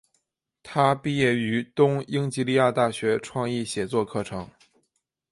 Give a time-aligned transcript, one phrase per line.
[0.63, 4.49] 她毕业于东英吉利亚大学创意写作课程。